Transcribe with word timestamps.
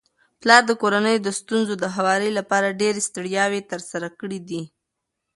پلار 0.41 0.63
د 0.67 0.71
کورنيو 0.81 1.23
د 1.23 1.29
ستونزو 1.39 1.73
د 1.79 1.85
هواري 1.95 2.29
لپاره 2.39 2.75
ډيري 2.81 3.01
ستړياوي 3.09 3.61
تر 3.71 3.79
سره 3.91 4.07
کړي 4.19 4.39
دي 4.49 4.61